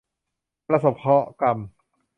[0.67, 1.57] ประสบเคราะห์กรรม